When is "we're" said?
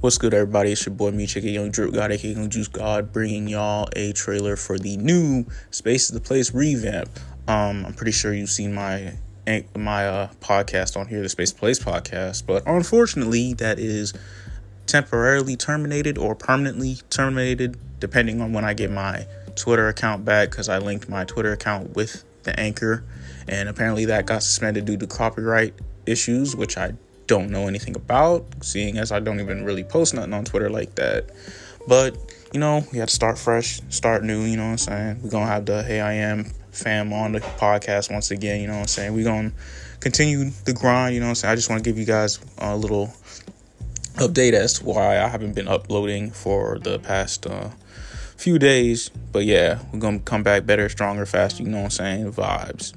35.22-35.30, 39.14-39.24, 49.92-50.00